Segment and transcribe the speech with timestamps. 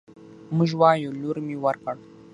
[0.55, 1.95] موږ وايو: لور مې ورکړ